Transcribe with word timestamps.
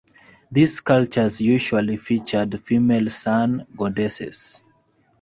These 0.51 0.79
cultures 0.81 1.41
usually 1.41 1.95
featured 1.95 2.59
female 2.65 3.07
Sun 3.11 3.67
goddesses. 3.77 4.63